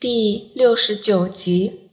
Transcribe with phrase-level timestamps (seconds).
[0.00, 1.90] 第六十九集，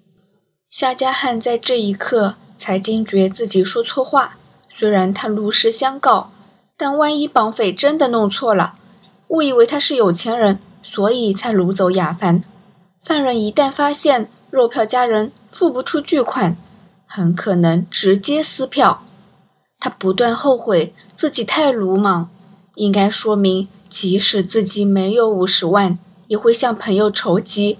[0.70, 4.38] 夏家汉在这一刻才惊觉自己说错话。
[4.80, 6.32] 虽然他如实相告，
[6.78, 8.76] 但万一绑匪真的弄错了，
[9.28, 12.46] 误以为他是有钱人，所以才掳走雅凡。
[13.04, 16.56] 犯人一旦发现肉票家人付不出巨款，
[17.06, 19.04] 很可能直接撕票。
[19.80, 22.30] 他不断后悔自己太鲁莽，
[22.76, 26.00] 应该说明，即使自己没有五十万，
[26.30, 27.80] 也会向朋友筹集。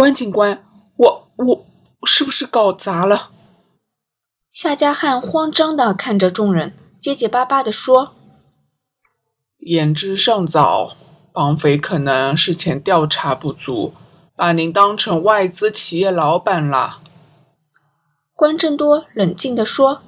[0.00, 0.64] 关关警官，
[0.96, 1.66] 我我
[2.06, 3.32] 是不是搞砸了？
[4.50, 8.14] 夏家汉慌张的看着众人，结结巴巴的说
[9.60, 10.96] ：“言之尚早，
[11.34, 13.92] 绑匪可能事前调查不足，
[14.34, 17.02] 把您当成外资企业老板了。”
[18.34, 20.00] 关正多冷静的说：“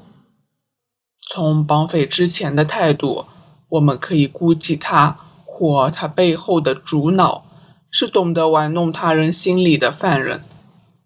[1.30, 3.27] 从绑匪之前的态度，
[3.68, 7.45] 我们可以估计他或他背后的主脑。”
[7.92, 10.42] 是懂得玩弄他人心理的犯人。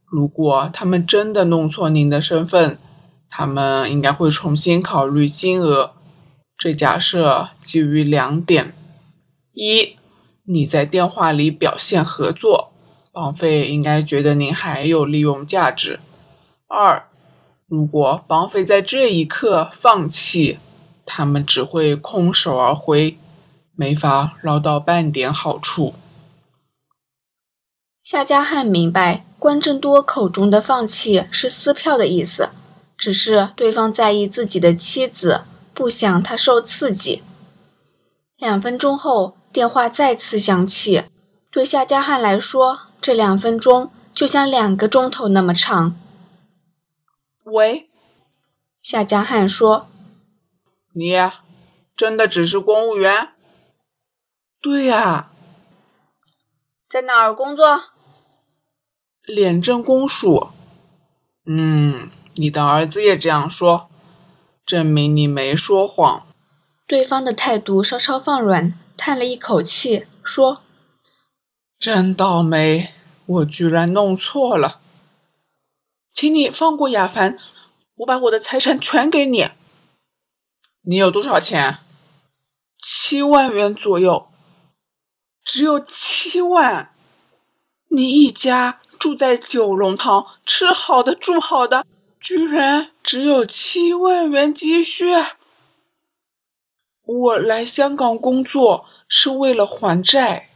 [0.08, 2.78] 如果他们真的弄错您的身份，
[3.28, 5.92] 他们应该会重新考虑金额。
[6.56, 8.72] 这假设基于两点：
[9.52, 9.96] 一，
[10.44, 12.70] 你在电话里表现合作，
[13.12, 15.98] 绑匪应该觉得您还有利用价值；
[16.68, 17.08] 二，
[17.66, 20.58] 如果绑匪在这一刻放弃，
[21.04, 23.18] 他们只会空手而回，
[23.74, 25.94] 没法捞到半点好处。
[28.06, 32.50] 夏家汉明白关正多口中的放弃是撕票的意思，
[32.96, 35.42] 只是对方在意自己的妻子，
[35.74, 37.24] 不想他受刺激。
[38.36, 41.02] 两分钟后，电话再次响起，
[41.50, 45.96] 对夏家汉来说，这两分钟就像两个钟头那么长。
[47.42, 47.90] 喂，
[48.80, 49.88] 夏家汉说
[50.94, 51.12] ：“你
[51.96, 53.30] 真的只是公务员
[54.62, 55.32] ？”“对呀。
[56.88, 57.82] ”“在哪儿工作？”
[59.26, 60.50] 廉政公署，
[61.46, 63.90] 嗯，你的儿子也这样说，
[64.64, 66.24] 证明你没说谎。
[66.86, 70.62] 对方的态度稍稍放软，叹了一口气，说
[71.76, 72.92] ：“真倒霉，
[73.26, 74.80] 我居然弄错了。
[76.12, 77.36] 请你放过亚凡，
[77.96, 79.50] 我把我的财产全给你。
[80.82, 81.78] 你有多少钱？
[82.78, 84.28] 七万元左右，
[85.44, 86.94] 只有七万，
[87.88, 91.86] 你一家。”住在九龙塘，吃好的，住好的，
[92.20, 95.12] 居然只有七万元积蓄。
[97.04, 100.48] 我来香港工作是为了还债。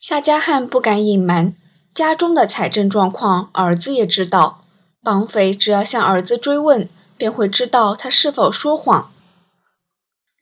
[0.00, 1.54] 夏家汉不敢隐瞒
[1.94, 4.64] 家中的财政状况，儿子也知道。
[5.00, 9.12] 绑匪只要向儿子追问，便会知道他是否说谎。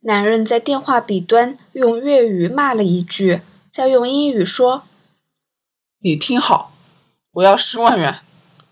[0.00, 4.84] 男人在电话彼端用粤语骂了一句，再用英语说。
[6.02, 6.69] 你听好，
[7.32, 8.20] 我要十万元，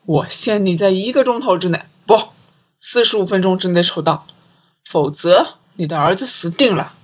[0.05, 2.31] 我限你在一个钟头之内，不，
[2.81, 4.27] 四十五分钟之内筹到，
[4.85, 6.95] 否则你的儿子死定了。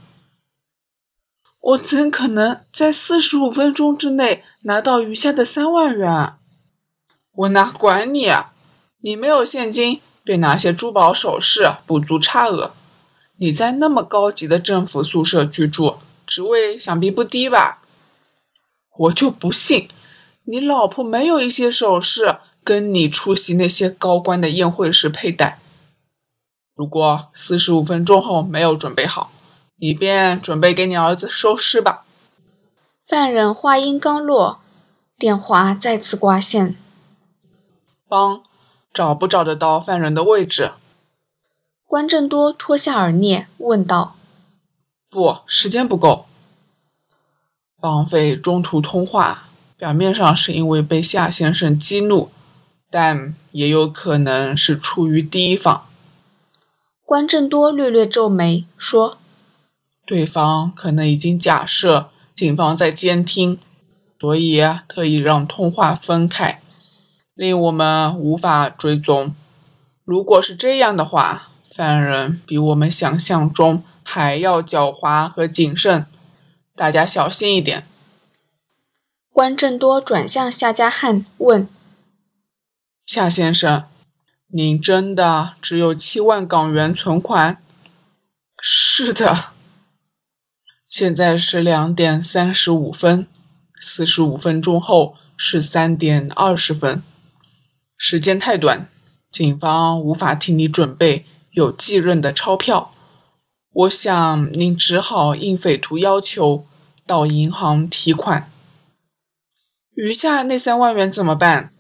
[1.61, 6.35] 我怎可能在四十五分钟之内拿到余下的三万元？
[7.37, 8.53] 我哪管你啊！
[9.03, 12.73] 你没有现金，便拿些珠宝首饰补足差额。
[13.37, 17.83] 你在那么高级的政府宿舍居住，职位想必不低吧？
[18.99, 19.89] 我就不信。
[20.47, 25.59] 你老婆没有一些首饰跟你出席那些高官的宴会时佩戴。
[26.75, 29.31] 如果四十五分钟后没有准备好，
[29.77, 32.05] 你便准备给你儿子收尸吧。
[33.07, 34.61] 犯人话音刚落，
[35.19, 36.77] 电话再次挂线。
[38.07, 38.43] 帮，
[38.93, 40.73] 找不找得到犯人的位置？
[41.87, 44.17] 关正多脱下耳镊问道。
[45.09, 46.27] 不，时间不够。
[47.81, 49.49] 绑匪中途通话。
[49.85, 52.31] 表面上是因为被夏先生激怒，
[52.91, 55.85] 但也有可能是出于提防。
[57.05, 59.19] 关正多略略皱眉说
[60.07, 63.59] ：“对方可能已经假设警方在监听，
[64.19, 66.63] 所以特意让通话分开，
[67.35, 69.35] 令我们无法追踪。
[70.07, 76.07] 如果是这样的话，犯人比我们想象中还要狡猾和谨慎，
[76.75, 77.87] 大家小心一点。”
[79.35, 81.69] 关正多转向夏家汉问
[83.05, 83.87] ：“夏先生，
[84.47, 87.61] 您真的只有七万港元存款
[88.63, 89.47] ？”“是的。
[90.89, 93.27] ”“现在是两点三十五分，
[93.81, 97.03] 四十五分钟后是三点二十分，
[97.97, 98.89] 时间太短，
[99.29, 102.93] 警方无法替你准备有继任的钞票。
[103.73, 106.65] 我想您只好应匪徒要求
[107.05, 108.49] 到银行提款。”
[109.95, 111.73] 余下那三万元怎么办？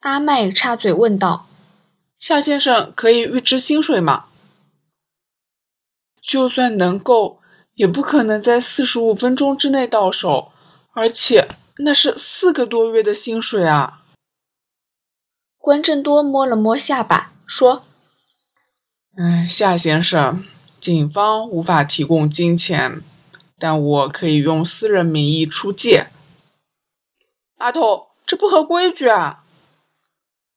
[0.00, 1.46] 阿麦插嘴问道。
[2.18, 4.26] 夏先生可以预支薪水吗？
[6.22, 7.40] 就算能够，
[7.74, 10.52] 也不可能在四十五分钟之内到手，
[10.92, 11.48] 而且
[11.78, 14.02] 那是四个多月的薪水啊！
[15.58, 17.84] 关正多摸了摸下巴，说
[19.16, 20.44] ：“哎，夏先生，
[20.78, 23.00] 警方无法提供金钱，
[23.58, 26.10] 但我可以用私人名义出借。”
[27.60, 29.44] 阿头，这不合规矩啊！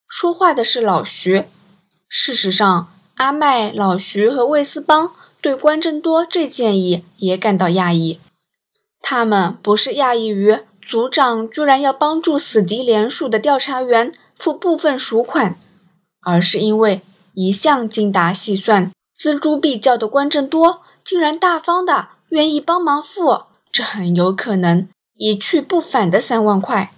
[0.08, 1.44] 说话的是老徐。
[2.08, 5.12] 事实上，阿麦、老徐和魏思邦
[5.42, 8.22] 对关正多这建议也感到讶异。
[9.02, 15.60] 他们不是讶异于组长居然要帮助死敌连署的调查员付部分赎款，
[16.22, 17.02] 而是因为
[17.34, 24.88] 一向精打细算、锱铢必较的关正多竟然大方的愿意帮忙付，这很有可能。
[25.16, 26.92] 一去不返的三万块，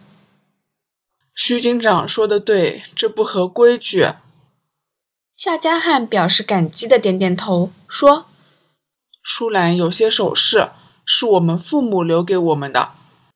[1.36, 4.14] 徐警长说的对，这不合规矩。
[5.36, 8.28] 夏家汉表示感激的点点头，说
[9.22, 10.70] ：“舒兰有些首饰
[11.06, 12.94] 是我们父母留给我们的，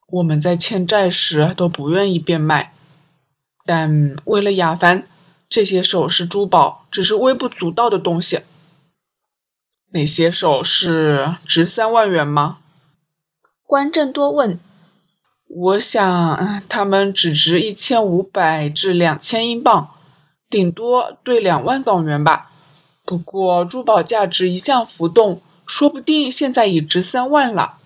[0.07, 2.73] 我们在欠债时都不愿意变卖，
[3.65, 5.05] 但为了雅凡，
[5.49, 8.43] 这些首饰珠宝只是微不足道的东西。
[9.91, 12.59] 那些首饰值三万元吗？”
[13.67, 14.57] 关正多问。
[15.51, 19.89] 我想，他们只值一千五百至两千英镑，
[20.47, 22.51] 顶多兑两万港元吧。
[23.03, 27.79] 不过珠宝价值一向浮动，说不定现在已值三万了。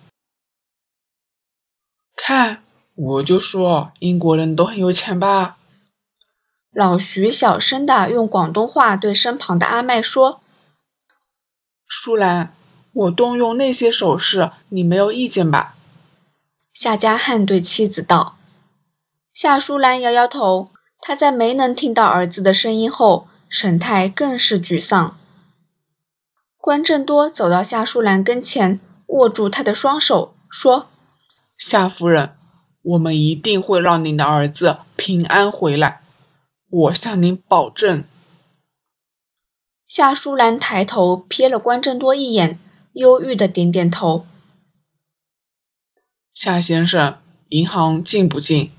[2.14, 2.62] 看，
[2.94, 5.56] 我就说英国人都很有钱吧。
[6.70, 10.42] 老徐小声的用广东话对身旁的阿麦说
[11.88, 12.54] ：“舒兰，
[12.92, 15.76] 我动用那些首饰，你没有意见吧？”
[16.74, 18.36] 夏家汉对妻子道
[19.32, 25.16] ：“夏淑兰摇摇头，她在没能听到儿子的声音后，神态更是沮丧。”
[26.58, 30.88] 关正多走到夏淑兰跟前，握住她的双手，说
[31.56, 32.36] ：“夏夫人，
[32.82, 36.00] 我们一定会让您的儿子平安回来，
[36.68, 38.02] 我向您保证。”
[39.86, 42.58] 夏淑兰抬头瞥了关正多一眼，
[42.94, 44.26] 忧郁的点点头。
[46.34, 47.18] 夏先生，
[47.50, 48.72] 银行近不近？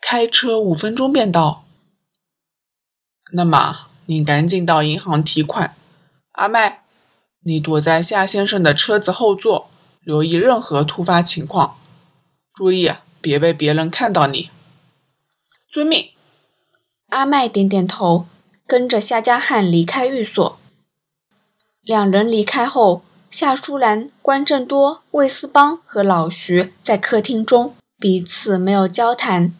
[0.00, 1.66] 开车五分钟便到。
[3.32, 5.76] 那么，你赶紧到银行提款。
[6.32, 6.82] 阿麦，
[7.40, 9.68] 你躲在夏先生的车子后座，
[10.00, 11.76] 留意任何突发情况，
[12.54, 12.90] 注意
[13.20, 14.48] 别被别人看到你。
[15.70, 16.08] 遵命。
[17.10, 18.26] 阿麦点点头，
[18.66, 20.58] 跟着夏家汉离开寓所。
[21.82, 23.02] 两人离开后。
[23.30, 29.54] 夏淑兰、关正多、魏思邦和老徐在客厅中彼此没有交谈。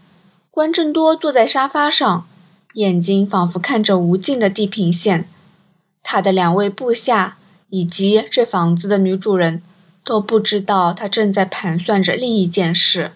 [0.50, 2.26] 关正多坐在沙发上，
[2.74, 5.28] 眼睛仿佛看着无尽的地平线。
[6.02, 7.38] 他的两位部下
[7.68, 9.62] 以及这房子的女主人
[10.04, 13.12] 都不知道他正在盘算着另一件事。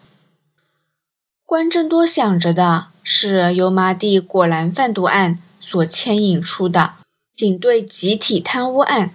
[1.45, 6.95] 关正多想着的是油麻地果篮贩毒案所牵引出的
[7.35, 9.13] 警队集体贪污案。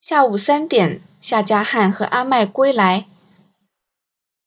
[0.00, 3.08] 下午三点，夏家汉和阿麦归来。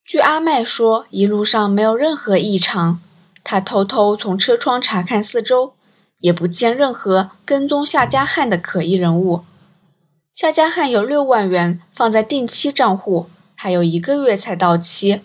[0.05, 3.01] 据阿麦说，一路上没有任何异常。
[3.43, 5.73] 他偷偷从车窗查看四周，
[6.19, 9.41] 也不见任何跟踪夏家汉的可疑人物。
[10.33, 15.21] 夏家汉有六万元放在定期账户，还有一个月才到期。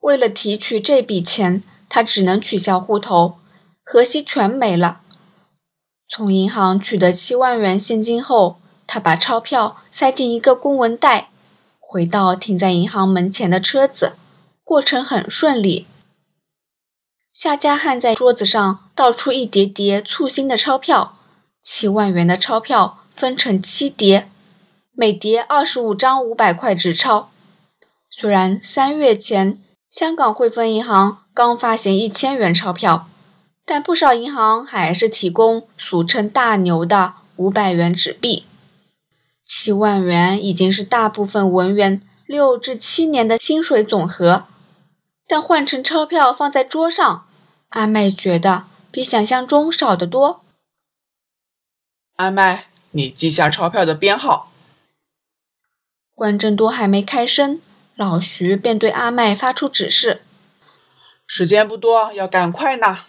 [0.00, 3.36] 为了提取这笔钱，他只能取消户头，
[3.84, 5.02] 荷西全没了。
[6.08, 8.56] 从银行取得七万元现金后。
[8.86, 11.30] 他把钞票塞进一个公文袋，
[11.80, 14.12] 回到停在银行门前的车子，
[14.62, 15.86] 过程很顺利。
[17.32, 21.16] 夏家汉在桌子上倒出一叠叠簇新的钞票，
[21.62, 24.30] 七万元的钞票分成七叠，
[24.92, 27.30] 每叠二十五张五百块纸钞。
[28.08, 33.06] 虽然三月前香港汇丰银行刚发行一千元钞票，
[33.66, 38.46] 但不少银行还是提供俗称“大牛”的五百元纸币。
[39.46, 44.48] 七万元已经是大部分文员六至七年的薪水总和，
[45.28, 47.28] 但换成钞票放在桌上，
[47.68, 50.44] 阿麦觉得比想象中少得多。
[52.16, 54.50] 阿麦，你记下钞票的编号。
[56.12, 57.60] 关正多还没开声，
[57.94, 60.22] 老徐便对阿麦发出指示
[61.28, 63.04] ：“时间不多，要赶快呢。”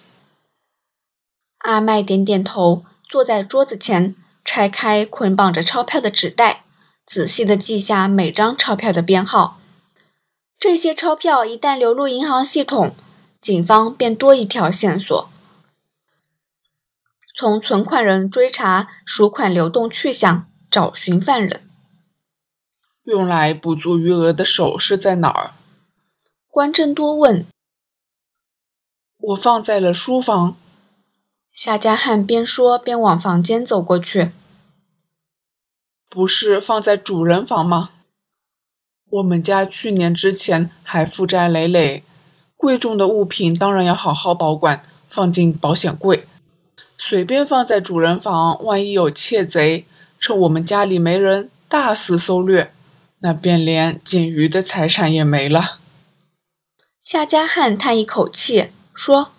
[1.66, 4.16] 阿麦点点头，坐在桌子前。
[4.50, 6.64] 拆开捆绑着钞票的纸袋，
[7.06, 9.60] 仔细地记下每张钞票的编号。
[10.58, 12.94] 这这些钞票一旦流入银行系统，
[13.42, 15.28] 警方便多一条线索，
[17.36, 21.68] 从存款人追查赎款流动去向，找寻犯人。
[23.06, 25.54] 用来补足余额的首饰在哪儿？
[26.48, 27.48] 关正多问。
[29.18, 30.58] 我放在了书房。
[31.58, 34.30] 夏家汉边说边往房间走过去。
[36.08, 37.90] 不是放在主人房吗？
[39.10, 42.04] 我们家去年之前还负债累累，
[42.56, 46.28] 贵重的物品当然要好好保管，放进保险柜。
[47.00, 49.88] 随便放在主人房，万一有窃贼
[50.20, 52.72] 趁我们家里没人，大肆搜掠。
[53.18, 55.80] 那便连仅余的财产也没了。
[57.02, 59.32] 夏家汉叹一口气说：“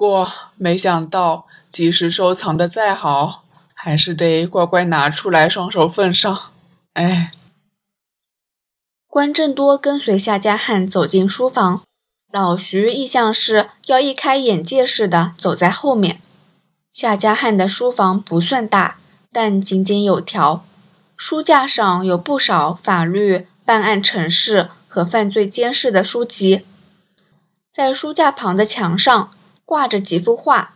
[0.00, 6.50] 过没想到，即使收藏的再好，还是得乖乖拿出来，双手奉上。”
[6.94, 7.30] 哎。
[9.06, 11.82] 关正多跟随夏家汉走进书房，
[12.32, 16.22] 老徐亦像是要一开眼界似的走在后面。
[16.94, 18.96] 夏家汉的书房不算大，
[19.30, 20.64] 但井井有条。
[21.18, 26.64] 书架上有不少法律、办案、程式和犯罪监视的书籍，
[27.70, 29.30] 在书架旁的墙上
[29.70, 30.74] 挂着几幅画，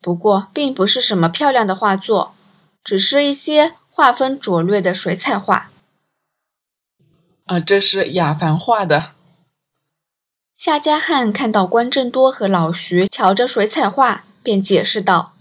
[0.00, 2.34] 不过并不是什么漂亮的画作，
[2.82, 5.70] 只是一些画风拙劣的水彩画。
[7.44, 9.10] 啊，这是亚凡画的。
[10.56, 15.34] 夏家汉看到关正多和老徐瞧着水彩画，便解释道：“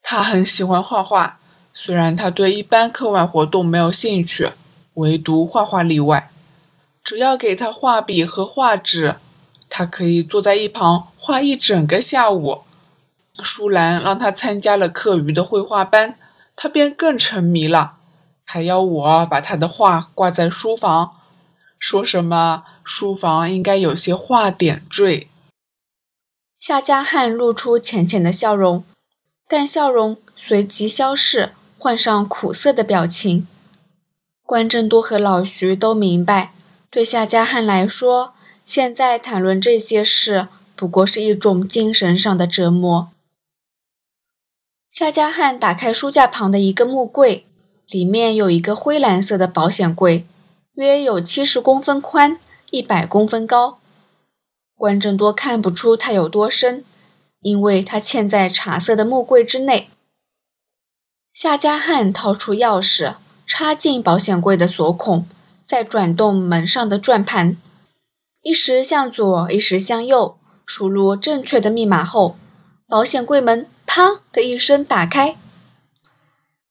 [0.00, 1.40] 他很喜欢画画。”
[1.74, 4.52] 虽然他对一般课外活动没有兴趣，
[4.94, 6.30] 唯独画画例外。
[7.02, 9.16] 只要给他画笔和画纸，
[9.68, 12.62] 他可以坐在一旁画一整个下午。
[13.42, 16.18] 舒兰让他参加了课余的绘画班，
[16.56, 17.96] 他便更沉迷了，
[18.46, 21.18] 还要我把他的画挂在书房，
[21.78, 25.28] 说什么书房应该有些画点缀。
[26.58, 28.82] 夏家汉露出浅浅的笑容，
[29.46, 31.50] 但笑容随即消逝。
[31.76, 33.46] 换上苦涩的表情，
[34.44, 36.52] 关正多和老徐都明白，
[36.90, 38.32] 对夏家汉来说，
[38.64, 43.10] 现在谈论这些事不过是一种精神上的折磨。
[44.88, 47.44] 夏家汉打开书架旁的一个木柜，
[47.88, 50.24] 里面有一个灰蓝色的保险柜，
[50.74, 52.38] 约有七十公分宽，
[52.70, 53.80] 一百公分高。
[54.76, 56.84] 关正多看不出它有多深，
[57.40, 59.88] 因为它嵌在茶色的木柜之内。
[61.34, 65.26] 夏家汉掏出钥匙，插进保险柜的锁孔，
[65.66, 67.56] 再转动门上的转盘，
[68.42, 72.36] 一时向左，一时向右，输入正确的密码后，
[72.86, 75.36] 保险柜门“啪”的一声打开。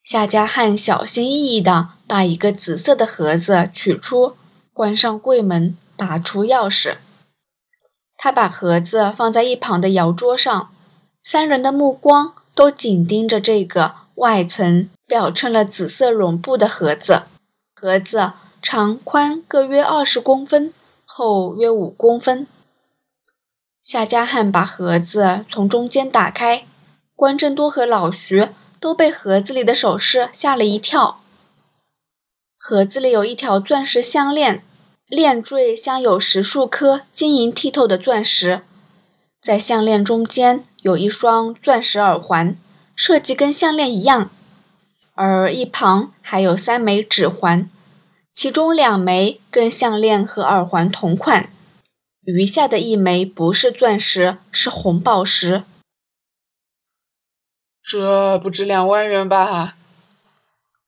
[0.04, 4.34] 夏家汉小心翼翼地把一个紫色的盒子取出，
[4.72, 6.98] 关上柜门，拔出钥匙。
[8.16, 10.70] 他把盒子放在一旁的摇桌上，
[11.24, 13.96] 三人的目光都紧盯着这个。
[14.18, 17.24] 外层表衬了紫色绒布的盒子，
[17.76, 18.32] 盒子
[18.64, 20.74] 长宽各约二十公分，
[21.06, 22.48] 厚约五公分。
[23.88, 26.66] 夏家汉把盒子从中间打开，
[27.16, 28.50] 关正多和老徐
[28.82, 31.22] 都被盒子里的首饰吓了一跳。
[32.58, 34.62] 盒子里有一条钻石项链，
[35.08, 38.60] 链坠镶有十数颗晶莹剔透的钻石，
[39.42, 42.58] 在项链中间有一双钻石耳环。
[42.94, 44.30] 设计跟项链一样，
[45.14, 47.70] 而一旁还有三枚指环，
[48.34, 51.50] 其中两枚跟项链和耳环同款，
[52.28, 55.64] 余下的一枚不是钻石，是红宝石。
[57.82, 59.78] 这不值两万元吧？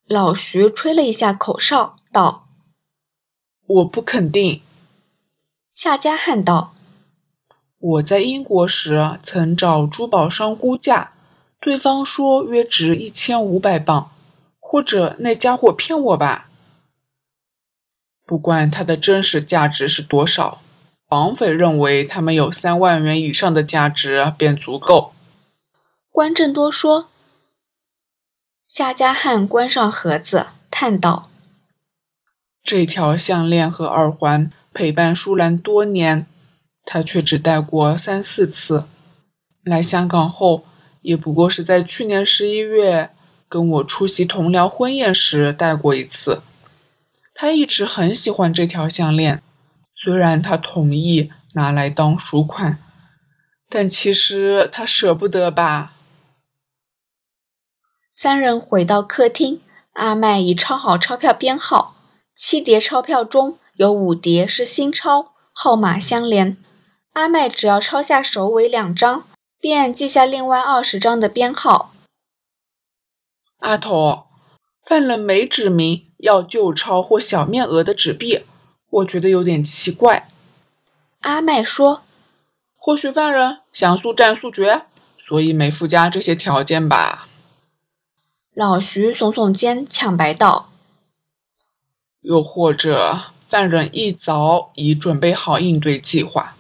[0.06, 2.50] 老徐吹了一下口哨，道
[3.66, 4.62] ：“我不肯定。”
[5.74, 6.76] 夏家汉道
[7.80, 11.14] ：“我在英国时曾找珠宝商估价。”
[11.62, 14.12] 对方说约值一千五百磅，
[14.60, 16.50] 或者那家伙骗我吧。
[18.26, 20.62] 不管它的真实价值是多少，
[21.10, 25.12] 绑匪认为他们有三万元以上的价值便足够。
[26.10, 27.10] 关正多说。
[28.66, 31.30] 夏家汉关上盒子，叹道
[32.64, 36.28] ：“这条项链和耳环陪伴舒兰多年，
[36.86, 38.86] 他却只戴过三四次。
[39.64, 40.64] 来香港后。”
[41.02, 43.12] 也不过是在去年十一月
[43.48, 46.42] 跟我出席同僚婚宴时戴过一次。
[47.34, 49.42] 他一直很喜欢这条项链，
[50.02, 52.82] 虽然他同意拿来当赎款，
[53.68, 55.94] 但其实他舍不得吧。
[58.10, 59.62] 三人回到客厅，
[59.96, 61.96] 阿麦已抄好钞票编号，
[62.34, 66.56] 七叠钞票中有五叠是新钞，号码相连。
[67.12, 69.26] 阿麦只要抄下首尾两张，
[69.60, 71.92] 便记下另外二十张的编号。
[73.58, 74.28] 阿头，
[74.86, 78.46] 犯人没指明要旧钞或小面额的纸币，
[78.90, 80.28] 我觉得有点奇怪。
[81.22, 82.02] 阿麦说
[82.76, 84.86] ：“或许犯人想速战速决，
[85.18, 87.28] 所以没附加这些条件吧。”
[88.56, 90.70] 老徐耸耸肩，抢白道
[92.22, 96.56] ：“又或者犯人一早已准备好应对计划。”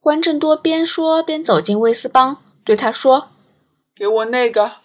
[0.00, 3.28] 关正多边说边走进魏斯邦，对他说
[3.94, 4.76] ：“给我那个。”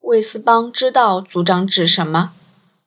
[0.00, 2.34] 魏斯邦知道组长指什么，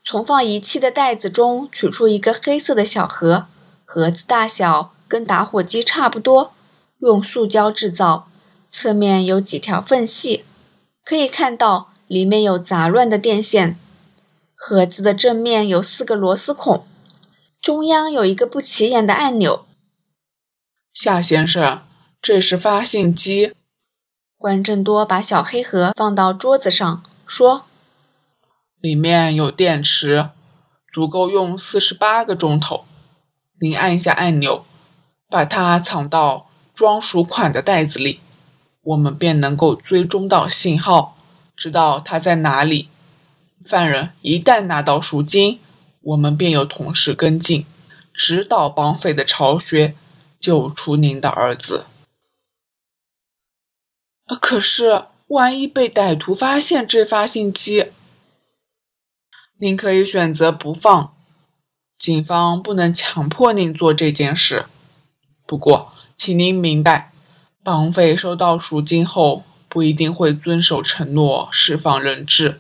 [0.10, 3.48] 从放仪器的袋子中取出一个黑色的小盒，
[3.84, 6.54] 盒子大小跟打火机差不多，
[7.00, 8.30] 用塑胶制造，
[8.72, 10.46] 侧面有几条缝隙，
[11.04, 13.78] 可以看到里面有杂乱的电线。
[14.56, 16.88] 盒子的正面有四个螺丝孔，
[17.60, 19.66] 中央有一个不起眼的按钮。
[20.94, 21.82] 夏先生，
[22.22, 23.52] 这是发信机。
[24.38, 27.66] 关正多把小黑盒放到桌子上，说
[28.80, 30.30] ：“里面有电池，
[30.92, 32.86] 足够用四十八个钟头。
[33.60, 34.66] 您按一下按钮，
[35.30, 38.20] 把它藏到装赎款的袋子里，
[38.82, 41.18] 我们便能够追踪到信号，
[41.56, 42.90] 知道它在哪里。
[43.66, 45.60] 犯人一旦拿到赎金，
[46.02, 47.66] 我们便有同事跟进，
[48.14, 49.96] 直捣绑匪的巢穴。”
[50.40, 51.88] 救出您的儿子。
[54.40, 57.92] 可是，万一被歹徒发现这发信机，
[59.60, 61.14] 您可以选择不放。
[61.98, 64.68] 警方不能强迫您做这件事。
[65.48, 67.12] 不过，请您明白，
[67.64, 72.60] 绑匪收到赎金后不一定会遵守承诺释放人质。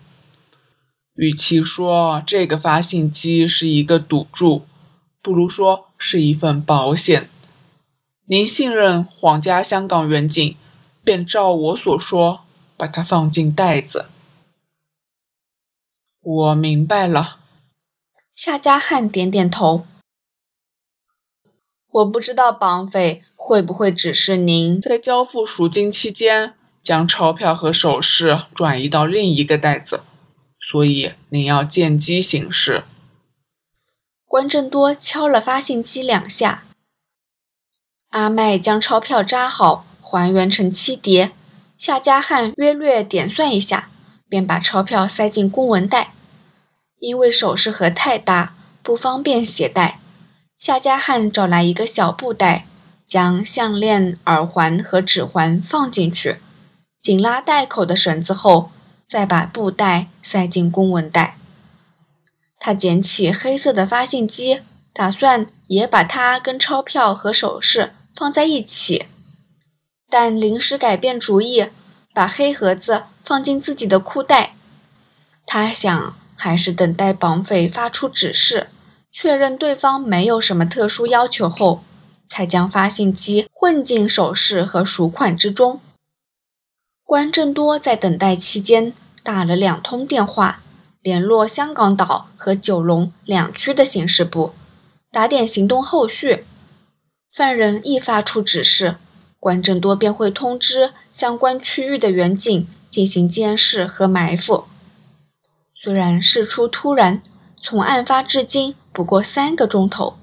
[1.13, 4.65] 与其说这个发信机是一个赌注，
[5.21, 7.29] 不如说是一份保险。
[8.25, 10.55] 您信任皇家香港远景，
[11.03, 12.41] 便照我所说，
[12.75, 14.07] 把它放进袋子。
[16.29, 17.37] 我明白了。
[18.35, 19.87] 夏家汉点点头。
[21.89, 30.01] 我不知道绑匪会不会指示您在交付赎金期间将钞票和首饰转移到另一个袋子，
[30.59, 32.83] 所以您要见机行事。
[34.25, 36.65] 关正多敲了发信机两下。
[38.09, 41.31] 阿麦将钞票扎好，还原成七叠。
[41.77, 43.89] 夏家汉约略点算一下，
[44.27, 46.11] 便把钞票塞进公文袋。
[46.99, 49.99] 因为首饰盒太大，不方便携带，
[50.57, 52.65] 夏家汉找来一个小布袋，
[53.05, 56.37] 将项链、耳环和指环放进去，
[57.01, 58.71] 紧拉袋口的绳子后，
[59.07, 61.37] 再把布袋塞进公文袋。
[62.59, 64.61] 他捡起黑色的发信机，
[64.93, 67.93] 打算也把它跟钞票和首饰。
[68.15, 69.05] 放在一起，
[70.09, 71.67] 但临时改变主意，
[72.15, 74.55] 把黑盒子放进自己的裤袋。
[75.45, 78.67] 他想，还是等待绑匪发出指示，
[79.11, 81.83] 确认对方没有什么特殊要求后，
[82.29, 85.81] 才将发信机混进首饰和赎款之中。
[87.03, 90.61] 关正多在等待期间打了两通电话，
[91.01, 94.53] 联络香港岛和九龙两区的刑事部，
[95.11, 96.45] 打点行动后续。
[97.33, 98.97] 犯人一发出指示，
[99.39, 104.65] 关正多便会通知相关区域的远警进行监视和埋伏。
[105.87, 107.23] 虽然事出突然，
[107.63, 110.17] 从案发至今不过三个钟头，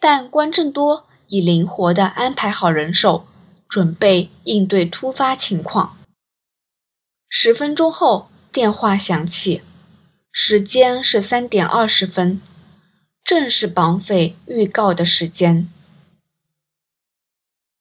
[0.00, 3.26] 但关正多已灵活地安排好人手，
[3.68, 5.98] 准备应对突发情况。
[7.28, 9.60] 十分钟后，电话响起，
[10.32, 12.40] 时间是三点二十分，
[13.22, 15.68] 正是绑匪预告的时间。